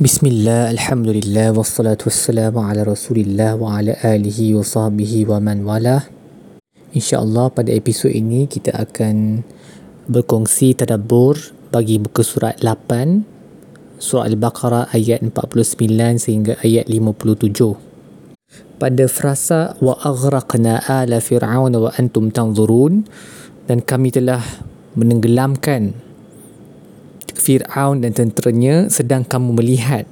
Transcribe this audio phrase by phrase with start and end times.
[0.00, 6.08] Bismillah, Alhamdulillah, wassalatu wassalamu ala rasulillah wa ala alihi wa sahbihi wa man wala
[6.96, 9.44] InsyaAllah pada episod ini kita akan
[10.08, 11.36] berkongsi tadabbur
[11.68, 15.76] bagi muka surat 8 Surah Al-Baqarah ayat 49
[16.16, 23.04] sehingga ayat 57 Pada frasa wa aghraqna ala fir'aun wa antum tanzurun
[23.68, 24.40] dan kami telah
[24.96, 26.11] menenggelamkan
[27.42, 30.06] Fir'aun dan tenteranya sedang kamu melihat.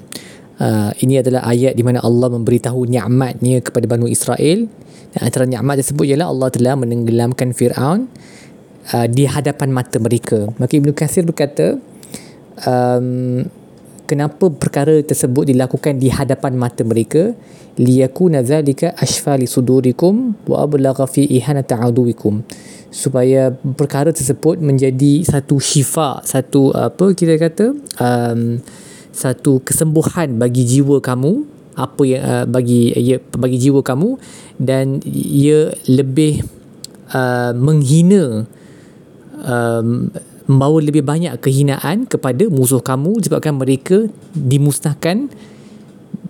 [0.59, 4.67] Uh, ini adalah ayat di mana Allah memberitahu nikmatnya kepada Bani Israel.
[5.15, 8.11] Dan antara nikmat tersebut ialah Allah telah menenggelamkan Fir'aun
[8.91, 10.51] uh, di hadapan mata mereka.
[10.59, 11.79] Maka Ibn Qasir berkata,
[12.67, 13.47] um,
[14.11, 17.31] kenapa perkara tersebut dilakukan di hadapan mata mereka?
[17.81, 22.43] liyakuna dhalika ashfa li sudurikum wa ablagha fi ihanati aduwikum
[22.91, 28.59] supaya perkara tersebut menjadi satu syifa satu apa kita kata um,
[29.15, 31.47] satu kesembuhan bagi jiwa kamu
[31.79, 34.19] apa yang uh, bagi ya, bagi jiwa kamu
[34.59, 36.43] dan ia lebih
[37.15, 38.45] uh, menghina
[39.47, 40.11] um,
[40.51, 45.31] membawa lebih banyak kehinaan kepada musuh kamu sebabkan mereka dimusnahkan.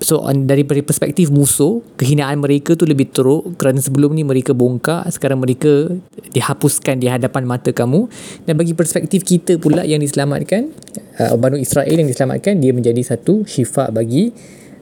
[0.01, 5.45] So dari perspektif musuh kehinaan mereka tu lebih teruk kerana sebelum ni mereka bongkar sekarang
[5.45, 5.93] mereka
[6.33, 8.09] dihapuskan di hadapan mata kamu.
[8.45, 10.73] Dan bagi perspektif kita pula yang diselamatkan
[11.21, 14.33] uh, Banu Israel yang diselamatkan dia menjadi satu syifa bagi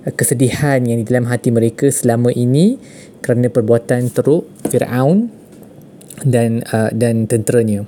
[0.07, 2.79] uh, kesedihan yang di dalam hati mereka selama ini
[3.19, 5.35] kerana perbuatan teruk Firaun
[6.23, 7.87] dan uh, dan tenteranya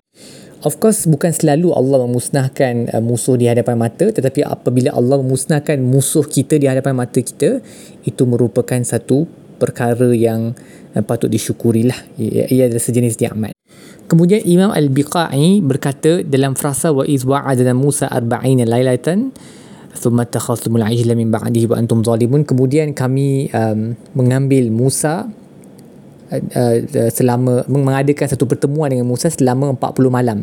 [0.61, 5.81] Of course bukan selalu Allah memusnahkan uh, musuh di hadapan mata tetapi apabila Allah memusnahkan
[5.81, 7.65] musuh kita di hadapan mata kita
[8.05, 9.25] itu merupakan satu
[9.57, 10.53] perkara yang
[10.93, 13.57] uh, patut disyukurilah ia, ia adalah sejenis nikmat.
[14.05, 19.33] Kemudian Imam Al-Biqai berkata dalam frasa wa iz wa'adna Musa arba'ina lailatan
[19.97, 25.31] thumma takhasumul ajla min ba'dihi wa antum zalimun kemudian kami um, mengambil Musa
[26.31, 30.39] uh, selama mengadakan satu pertemuan dengan Musa selama 40 malam.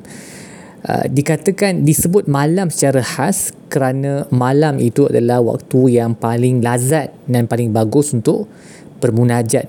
[0.88, 7.50] Uh, dikatakan disebut malam secara khas kerana malam itu adalah waktu yang paling lazat dan
[7.50, 8.48] paling bagus untuk
[9.02, 9.68] bermunajat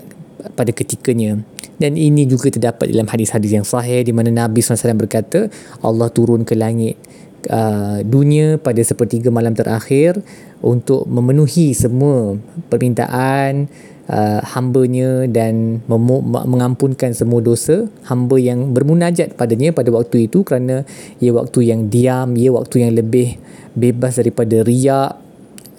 [0.55, 1.43] pada ketikanya.
[1.79, 5.47] Dan ini juga terdapat dalam hadis-hadis yang sahih di mana Nabi SAW berkata
[5.79, 6.99] Allah turun ke langit
[7.47, 10.19] uh, dunia pada sepertiga malam terakhir
[10.59, 12.35] untuk memenuhi semua
[12.67, 13.71] permintaan
[14.09, 20.83] uh, hambanya dan mem- mengampunkan semua dosa hamba yang bermunajat padanya pada waktu itu kerana
[21.21, 23.37] ia waktu yang diam, ia waktu yang lebih
[23.77, 25.15] bebas daripada riak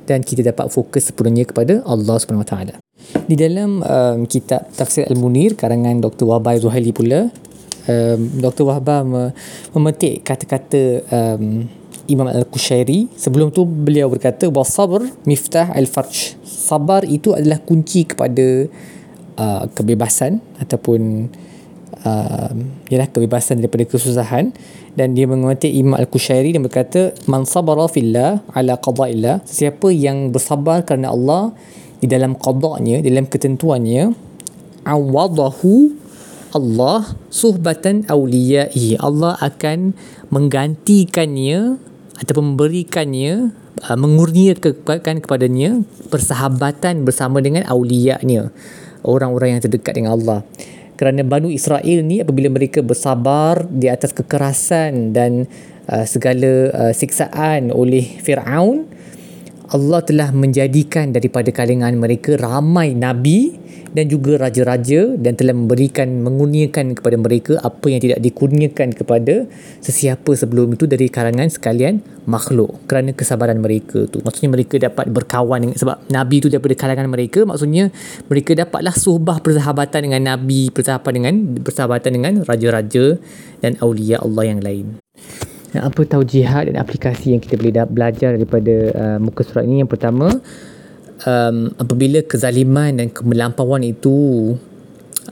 [0.09, 2.75] dan kita dapat fokus sepenuhnya kepada Allah Subhanahu Wa Taala.
[3.29, 6.25] Di dalam um, kitab Tafsir Al-Munir karangan Dr.
[6.25, 7.29] Wahbah Zuhaili pula
[7.85, 8.65] um, Dr.
[8.65, 9.05] Wahbah
[9.77, 11.69] memetik kata-kata um,
[12.09, 16.38] Imam Al-Qushairi sebelum tu beliau berkata wasabr miftah al-farj
[16.69, 18.69] sabar itu adalah kunci kepada
[19.41, 21.33] uh, kebebasan ataupun
[22.05, 22.53] uh,
[22.93, 24.53] ialah kebebasan daripada kesusahan.
[24.93, 29.41] Dan dia menguatkan Imam Al-Qushairi dan berkata man sabara fillah ala qada'illah.
[29.47, 31.55] Siapa yang bersabar kerana Allah
[31.99, 34.15] di dalam qada'nya dalam ketentuannya
[34.87, 35.93] awadahu
[36.49, 39.93] Allah suhbatan awliya'i Allah akan
[40.33, 41.77] menggantikannya
[42.17, 43.53] ataupun memberikannya
[43.83, 45.81] uh, mengurniakan kepadanya
[46.11, 48.51] persahabatan bersama dengan aulianya
[49.03, 50.39] orang-orang yang terdekat dengan Allah.
[50.99, 55.47] Kerana Banu Israel ni apabila mereka bersabar di atas kekerasan dan
[55.87, 58.98] uh, segala uh, siksaan oleh Firaun
[59.69, 63.53] Allah telah menjadikan daripada kalangan mereka ramai nabi
[63.93, 69.45] dan juga raja-raja dan telah memberikan mengurniakan kepada mereka apa yang tidak dikurniakan kepada
[69.81, 72.81] sesiapa sebelum itu dari kalangan sekalian makhluk.
[72.85, 74.21] Kerana kesabaran mereka tu.
[74.21, 77.45] Maksudnya mereka dapat berkawan dengan, sebab nabi itu daripada kalangan mereka.
[77.45, 77.93] Maksudnya
[78.29, 83.17] mereka dapatlah suhbah persahabatan dengan nabi persahabatan dengan persahabatan dengan raja-raja
[83.61, 84.98] dan aulia Allah yang lain
[85.77, 89.85] apa tahu jihad dan aplikasi yang kita boleh belajar daripada uh, muka surat ini?
[89.85, 90.33] Yang pertama
[91.25, 94.55] um, apabila kezaliman dan kemelampauan itu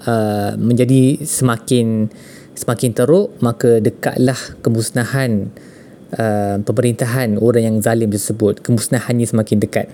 [0.06, 2.12] uh, menjadi semakin
[2.58, 5.50] semakin teruk maka dekatlah kemusnahan
[6.18, 8.62] uh, pemerintahan orang yang zalim tersebut.
[8.62, 9.88] Kemusnahannya semakin dekat.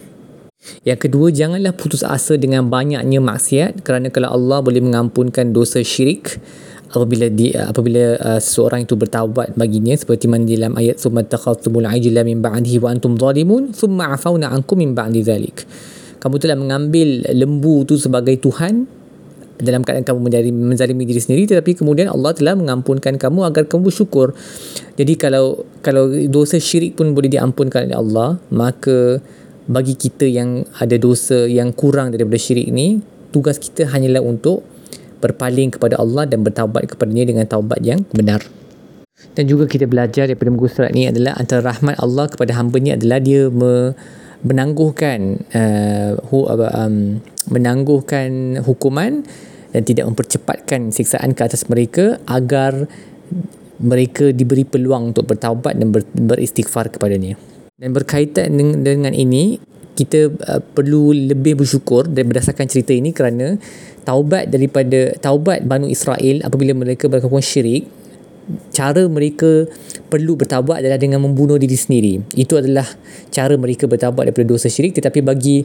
[0.88, 6.40] Yang kedua janganlah putus asa dengan banyaknya maksiat kerana kalau Allah boleh mengampunkan dosa syirik
[6.94, 12.22] apabila di apabila uh, seseorang itu bertaubat baginya seperti mana dalam ayat summa takhatumul ajla
[12.22, 15.66] min ba'dihi wa antum zalimun thumma afawna ankum min ba'di dhalik.
[16.22, 18.86] Kamu telah mengambil lembu itu sebagai tuhan
[19.60, 23.90] dalam keadaan kamu menjadi menzalimi diri sendiri tetapi kemudian Allah telah mengampunkan kamu agar kamu
[23.94, 24.34] bersyukur
[24.98, 29.22] jadi kalau kalau dosa syirik pun boleh diampunkan oleh Allah maka
[29.70, 33.00] bagi kita yang ada dosa yang kurang daripada syirik ni
[33.32, 34.66] tugas kita hanyalah untuk
[35.24, 38.44] berpaling kepada Allah dan bertaubat kepadanya dengan taubat yang benar
[39.34, 42.92] dan juga kita belajar daripada muka surat ni adalah antara rahmat Allah kepada hamba ni
[42.92, 43.96] adalah dia me,
[44.44, 49.24] menangguhkan uh, hu, um, menangguhkan hukuman
[49.74, 52.86] dan tidak mempercepatkan siksaan ke atas mereka agar
[53.82, 57.40] mereka diberi peluang untuk bertaubat dan ber, beristighfar kepadanya.
[57.74, 59.58] Dan berkaitan dengan, dengan ini,
[59.94, 63.58] kita uh, perlu lebih bersyukur dan berdasarkan cerita ini kerana
[64.04, 67.86] taubat daripada taubat Banu Israel apabila mereka berlakukan syirik
[68.76, 69.72] cara mereka
[70.12, 72.20] perlu bertaubat adalah dengan membunuh diri sendiri.
[72.36, 72.84] Itu adalah
[73.32, 75.64] cara mereka bertaubat daripada dosa syirik tetapi bagi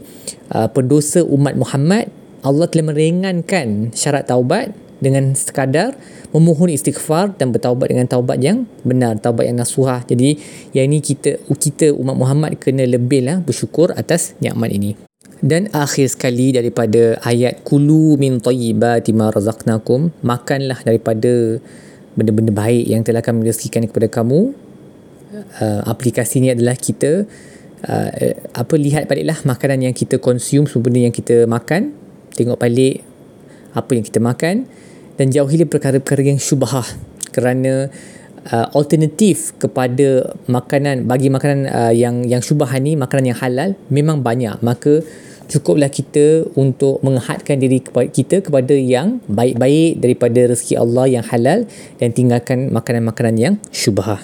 [0.55, 2.07] uh, pendosa umat Muhammad
[2.47, 5.95] Allah telah meringankan syarat taubat dengan sekadar
[6.35, 10.05] memohon istighfar dan bertaubat dengan taubat yang benar, taubat yang nasuhah.
[10.05, 10.37] Jadi
[10.75, 14.99] yang ini kita kita umat Muhammad kena lebihlah bersyukur atas nikmat ini.
[15.39, 21.63] Dan akhir sekali daripada ayat kulu min tayyibati ma razaqnakum, makanlah daripada
[22.19, 24.51] benda-benda baik yang telah kami rezekikan kepada kamu.
[25.63, 27.23] Uh, aplikasi ini adalah kita
[27.87, 28.11] uh,
[28.51, 31.95] apa lihat baliklah makanan yang kita consume, semua benda yang kita makan,
[32.35, 33.07] tengok balik
[33.75, 34.69] apa yang kita makan
[35.19, 36.87] dan jauhilah perkara-perkara yang syubhah
[37.35, 37.91] kerana
[38.49, 44.23] uh, alternatif kepada makanan bagi makanan uh, yang yang syubhah ni makanan yang halal memang
[44.25, 44.59] banyak.
[44.63, 45.03] Maka
[45.49, 51.65] cukuplah kita untuk menghadkan diri kepada kita kepada yang baik-baik daripada rezeki Allah yang halal
[51.97, 54.21] dan tinggalkan makanan-makanan yang syubhah.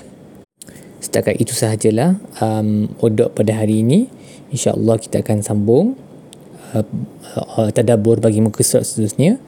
[1.00, 4.08] Setakat itu sahajalah um, odok pada hari ini.
[4.55, 5.99] insyaAllah kita akan sambung
[6.75, 6.85] uh,
[7.38, 9.38] uh, tadabur bagi muka surat seterusnya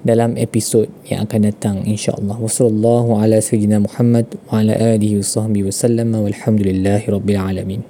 [0.00, 2.40] dalam episod yang akan datang insyaallah.
[2.40, 7.84] Wasallallahu ala sayyidina muhammad wa ala alihi wasahbihi wasallam walhamdulillahi rabbil alamin